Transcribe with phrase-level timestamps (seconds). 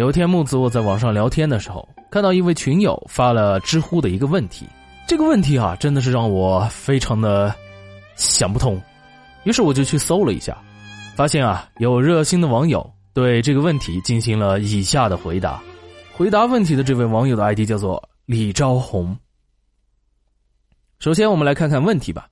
[0.00, 4.66] 有一天，木子我在网上聊天的时候，看到一位群友发了知乎的一个问题，
[5.06, 7.54] 这个问题啊，真的是让我非常的
[8.16, 8.80] 想不通。
[9.44, 10.56] 于是我就去搜了一下，
[11.14, 15.62] 发现啊，有热心的网友对这个问题进行了以下的回答。
[16.16, 19.14] 回答问题的这位网友的 ID 叫做李昭红。
[20.98, 22.26] 首先，我们来看看问题吧。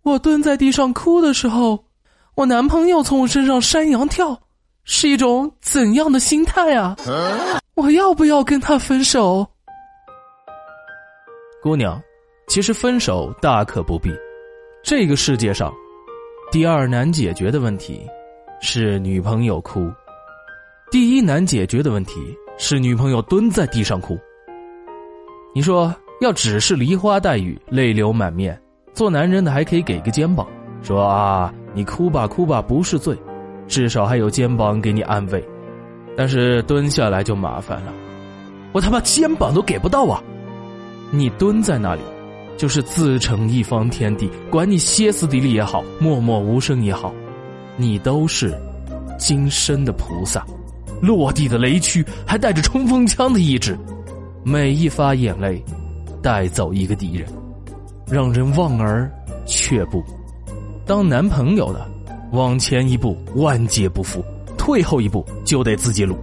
[0.00, 1.84] 我蹲在地上哭的时候，
[2.36, 4.40] 我男朋友从我身上山羊跳。
[4.90, 6.96] 是一种怎样的心态啊？
[7.74, 9.46] 我要不要跟他分手？
[11.62, 12.00] 姑娘，
[12.48, 14.10] 其实分手大可不必。
[14.82, 15.70] 这个世界上，
[16.50, 18.00] 第二难解决的问题
[18.62, 19.92] 是女朋友哭，
[20.90, 24.18] 第一难解决的问题是女朋友蹲在地上哭。
[25.54, 28.58] 你说要只是梨花带雨、泪流满面，
[28.94, 30.48] 做男人的还可以给个肩膀，
[30.82, 33.14] 说啊，你哭吧哭吧，不是罪。
[33.68, 35.46] 至少还有肩膀给你安慰，
[36.16, 37.92] 但是蹲下来就麻烦了，
[38.72, 40.22] 我他妈肩膀都给不到啊！
[41.10, 42.00] 你蹲在那里，
[42.56, 47.14] 就是自成一方天地，管你歇斯底里也好，默默无声也好，
[47.76, 48.58] 你都是
[49.18, 50.46] 今生的菩萨，
[51.02, 53.78] 落地的雷区还带着冲锋枪的意志，
[54.42, 55.62] 每一发眼泪
[56.22, 57.28] 带走一个敌人，
[58.10, 59.10] 让人望而
[59.44, 60.02] 却步。
[60.86, 61.86] 当男朋友的。
[62.32, 64.20] 往前一步，万劫不复；
[64.56, 66.16] 退后一步，就得自己撸。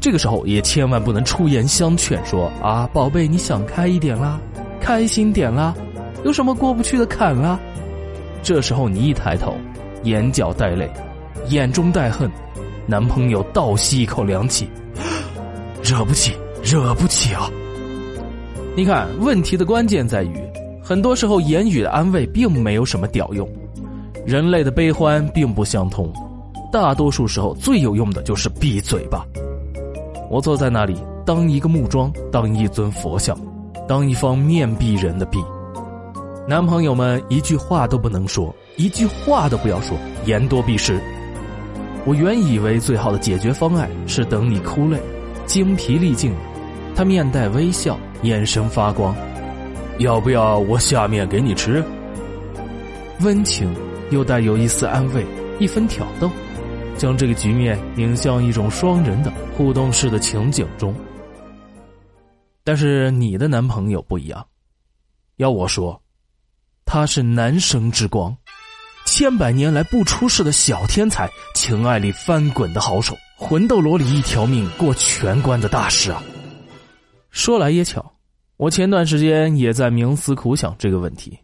[0.00, 4.38] 这个时候也千万不能出言相劝，说啊，宝贝，你想开一点啦，
[4.80, 5.74] 开心点啦，
[6.24, 7.58] 有什么过不去的坎啦？
[8.42, 9.56] 这时候你一抬头，
[10.04, 10.88] 眼角带泪，
[11.48, 12.30] 眼中带恨，
[12.86, 14.68] 男朋友倒吸一口凉气，
[15.82, 17.50] 惹不起，惹不起啊！
[18.76, 20.38] 你看，问题的关键在于，
[20.84, 23.48] 很多时候言语的安慰并没有什么屌用。
[24.26, 26.12] 人类的悲欢并不相通，
[26.72, 29.24] 大多数时候最有用的就是闭嘴吧。
[30.28, 33.38] 我坐在那里，当一个木桩，当一尊佛像，
[33.86, 35.38] 当一方面壁人的壁。
[36.48, 41.00] 男朋友们一句话都不能说，一句话都不要说，言多必失。
[42.04, 45.00] 我原以为最好的解决方案是等你哭累，
[45.46, 46.32] 精疲力尽，
[46.96, 49.14] 他面带微笑，眼神发光，
[49.98, 51.80] 要不要我下面给你吃？
[53.20, 53.72] 温情。
[54.10, 55.26] 又带有一丝安慰，
[55.58, 56.30] 一分挑逗，
[56.96, 60.94] 将这个局面引向一种双人的互动式的情景中。
[62.62, 64.46] 但是你的男朋友不一样，
[65.36, 66.00] 要我说，
[66.84, 68.36] 他是男生之光，
[69.06, 76.22] 千百年来不出世的小天才，情爱里翻滚的好手，魂斗罗里一条命过全关的大师啊！
[77.30, 78.14] 说来也巧，
[78.56, 81.38] 我前段时间也在冥思苦想这个问题。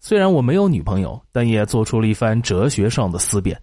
[0.00, 3.60] 虽然我没有女朋友，但也做出了一番哲学上的思辨。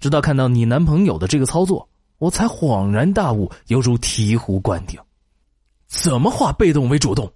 [0.00, 1.88] 直到看到你男朋友的这个操作，
[2.18, 5.00] 我才恍然大悟，犹如醍醐灌顶。
[5.88, 7.32] 怎么化被动为主动？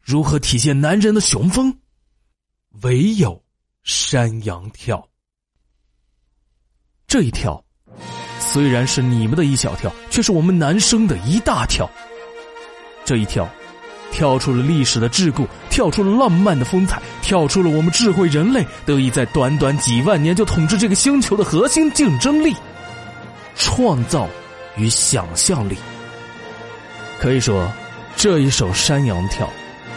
[0.00, 1.76] 如何体现男人的雄风？
[2.82, 3.42] 唯有
[3.82, 5.08] 山羊跳。
[7.06, 7.64] 这一跳，
[8.38, 11.90] 虽然是你们的一小跳，却是我们男生的一大跳。
[13.04, 13.48] 这一跳。
[14.10, 22.54] 跳出了历史的桎梏，跳出了浪漫的风采，跳出了我们智慧人类得以在短短几万年就统治这个星球的核心竞争力——
[23.54, 24.28] 创造
[24.76, 25.76] 与想象力。
[27.20, 27.70] 可以说，
[28.16, 29.48] 这一首山羊跳，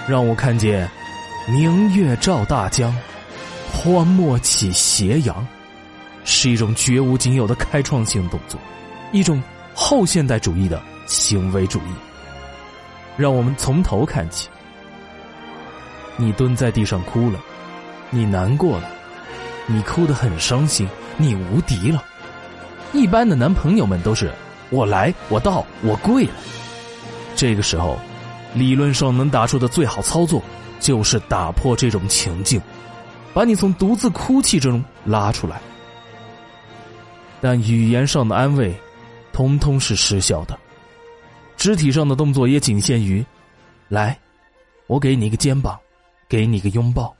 [0.07, 0.89] 让我看见
[1.47, 2.95] 明月照大江，
[3.71, 5.47] 荒漠起斜阳，
[6.25, 8.59] 是一种绝无仅有的开创性动作，
[9.11, 9.41] 一种
[9.73, 12.10] 后现代主义的行为主义。
[13.17, 14.47] 让我们从头看起。
[16.17, 17.39] 你蹲在地上哭了，
[18.09, 18.89] 你难过了，
[19.65, 22.03] 你哭得很伤心，你无敌了。
[22.93, 24.31] 一般的男朋友们都是
[24.69, 26.33] 我来，我到，我跪了。
[27.35, 27.97] 这个时候，
[28.53, 30.43] 理论上能打出的最好操作，
[30.79, 32.61] 就是打破这种情境，
[33.33, 35.61] 把你从独自哭泣之中拉出来。
[37.39, 38.75] 但语言上的安慰，
[39.33, 40.59] 通通是失效的。
[41.61, 43.23] 肢体上的动作也仅限于，
[43.87, 44.19] 来，
[44.87, 45.79] 我给你一个肩膀，
[46.27, 47.15] 给你个拥抱。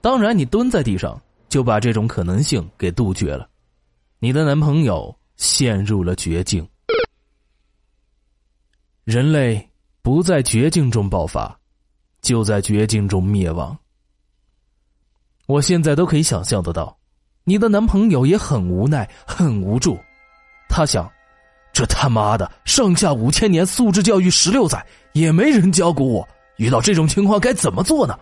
[0.00, 1.20] 当然，你蹲在地上
[1.50, 3.46] 就把这种可能性给杜绝了。
[4.20, 6.66] 你的男朋友陷入了绝境。
[9.04, 9.68] 人类
[10.00, 11.54] 不在绝境中爆发，
[12.22, 13.76] 就在绝境中灭亡。
[15.44, 16.96] 我现在都可以想象得到，
[17.44, 19.98] 你的男朋友也很无奈，很无助。
[20.70, 21.06] 他想。
[21.74, 24.82] 这他妈的，上下五千年素质教育十六载，
[25.12, 26.26] 也没人教过我，
[26.56, 28.16] 遇到这种情况该怎么做呢？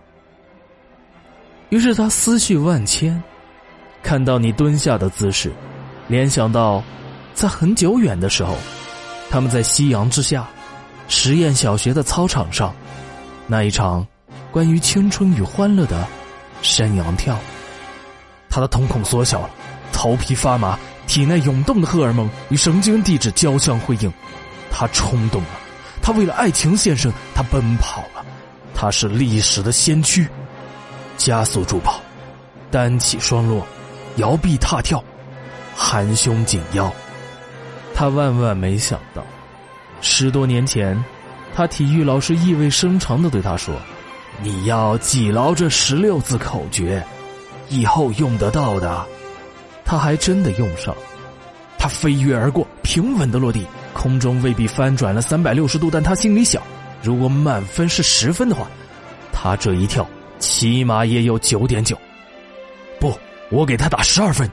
[1.68, 3.22] 于是他思绪万千，
[4.02, 5.52] 看到你蹲下的姿势，
[6.08, 6.82] 联想到，
[7.34, 8.56] 在很久远的时候，
[9.30, 10.48] 他们在夕阳之下，
[11.06, 12.74] 实验小学的操场上，
[13.46, 14.06] 那一场
[14.50, 16.06] 关于青春与欢乐的
[16.62, 17.38] 山羊跳。
[18.48, 19.50] 他的瞳孔缩小了，
[19.92, 20.78] 头皮发麻，
[21.12, 24.10] 体内涌动的荷尔蒙与神经递质交相辉映。
[24.70, 25.48] 他冲动了，
[26.00, 28.24] 他为了爱情献身，他奔跑了，
[28.74, 30.26] 他是历史的先驱。
[31.18, 32.00] 加速助跑，
[32.70, 33.66] 单起双落，
[34.16, 35.04] 摇臂踏跳，
[35.76, 36.90] 含胸紧腰。
[37.94, 39.22] 他万万没想到，
[40.00, 40.98] 十多年前，
[41.54, 43.74] 他体育老师意味深长的对他说
[44.40, 47.04] ：“你要记牢这十六字口诀。”
[47.68, 49.06] 以后用得到的，
[49.92, 50.96] 他还真的用上。
[51.76, 56.62] 他飞跃而过，平稳的落地，空中未必翻转了三百六十度，但他心里想：
[57.02, 58.66] 如果满分是十分的话，
[59.34, 60.08] 他这一跳
[60.38, 61.94] 起码也有九点九。
[62.98, 63.14] 不，
[63.50, 64.50] 我给他打十二分。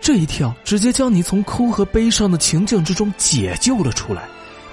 [0.00, 4.22] 这一跳直接将你从哭和悲伤的情境之中解救了出来。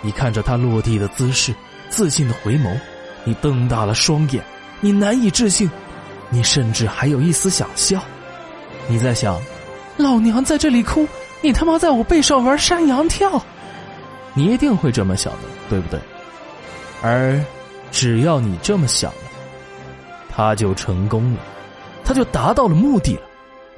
[0.01, 1.54] 你看着他落地的姿势，
[1.89, 2.80] 自信的回眸，
[3.25, 4.42] 你瞪大了双眼，
[4.80, 5.69] 你难以置信。
[6.30, 8.01] 你甚至还有一丝想笑，
[8.88, 9.38] 你在想，
[9.97, 11.07] 老娘在这里哭，
[11.42, 13.42] 你他妈在我背上玩山羊跳，
[14.33, 15.39] 你一定会这么想的，
[15.69, 16.00] 对不对？
[17.01, 17.42] 而
[17.92, 19.18] 只要你这么想了，
[20.30, 21.39] 他就成功了，
[22.03, 23.21] 他就达到了目的了，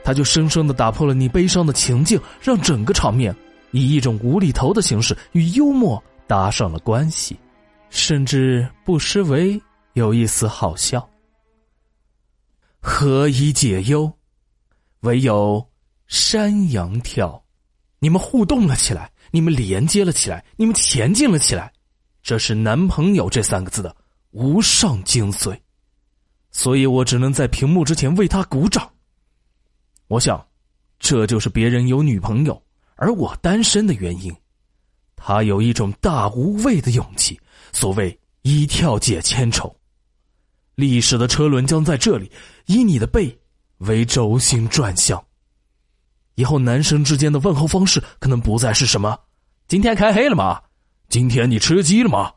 [0.03, 3.35] 他就生生的打破了你悲伤的情境，让整个场面
[3.71, 7.37] 以一种无厘头的形式与幽默搭上了关系，
[7.89, 9.61] 甚至不失为
[9.93, 11.07] 有一丝好笑。
[12.79, 14.11] 何以解忧？
[15.01, 15.63] 唯有
[16.07, 17.44] 山羊跳。
[18.00, 21.71] 你们互动了起来，你们连接了起来，你们前进了起来。
[22.21, 23.95] 这是“男朋友”这三个字的
[24.31, 25.57] 无上精髓。
[26.51, 28.89] 所以我只能在屏幕之前为他鼓掌。
[30.07, 30.45] 我想，
[31.00, 32.62] 这就是别人有女朋友
[32.95, 34.36] 而我单身的原因。
[35.15, 37.39] 他有一种大无畏的勇气。
[37.74, 39.75] 所谓一跳解千愁。
[40.75, 42.31] 历史的车轮将在这里
[42.65, 43.38] 以你的背
[43.80, 45.24] 为轴心转向。
[46.37, 49.17] 以后男生之间的问候方式可能不再是什么
[49.67, 50.61] “今天开黑了吗？
[51.09, 52.31] 今天你吃鸡了吗？”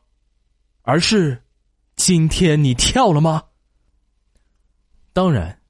[0.82, 1.42] 而是
[1.96, 3.42] “今天你跳了吗？”
[5.12, 5.60] 当然，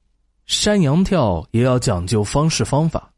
[0.46, 3.10] 山羊跳也要讲究方式方法。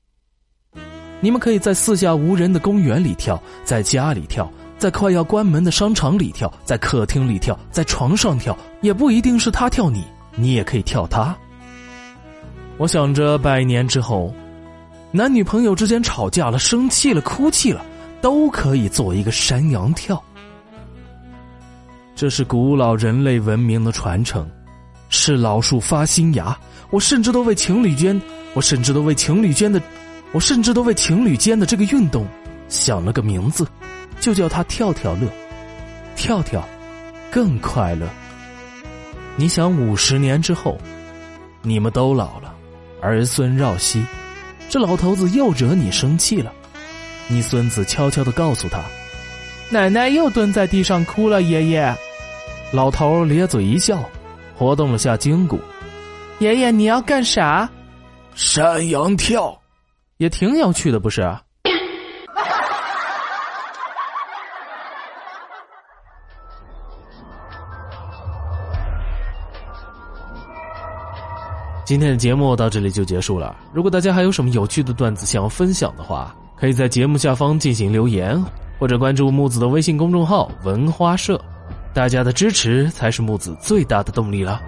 [1.21, 4.51] 你们可以在四下无人的公园里跳，在家里跳。
[4.79, 10.05] 在快要关门的商场里跳，在客厅里跳，在床上跳，也不一定是他跳你，
[10.35, 11.37] 你也可以跳他。
[12.79, 14.35] 我想着百年之后，
[15.15, 17.85] 男女朋友之间吵架了、生气了、哭泣了，
[18.23, 20.21] 都可以做一个山羊跳。
[22.17, 24.51] 这是古老人类文明的传承，
[25.11, 26.57] 是老树发新芽。
[26.89, 28.19] 我甚至都为情侣间，
[28.55, 29.81] 我甚至都为情侣间的，
[30.33, 32.27] 我甚至都为情侣间的这个运动
[32.69, 33.67] 想了个名字。
[34.19, 35.27] 就叫他跳跳乐，
[36.17, 36.67] 跳跳，
[37.31, 38.09] 更快乐。
[39.37, 40.79] 你想五十年之后，
[41.61, 42.55] 你们都老了，
[43.01, 44.05] 儿孙绕膝，
[44.73, 46.51] 这老头子又惹你生气了，
[47.29, 48.83] 你孙子悄悄的告诉他，
[49.69, 51.43] 奶奶又蹲在地上哭了。
[51.43, 51.95] 爷爷，
[52.73, 54.03] 老头咧嘴一笑，
[54.57, 55.61] 活动了下筋骨。
[56.39, 57.69] 爷爷，你要干啥？
[58.35, 59.61] 山羊跳，
[60.17, 61.21] 也挺有趣的，不是？
[71.85, 73.57] 今天的节目到这里就结束了。
[73.73, 78.41] 如果大家还有什么有趣的段子想要分享的话，可以在节目下方进行留言，
[78.79, 81.41] 或者关注木子的微信公众号“文花社”。
[81.93, 84.63] 大家的支持才是木子最大的动力了。